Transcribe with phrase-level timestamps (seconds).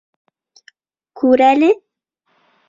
[1.23, 1.71] Күрәле?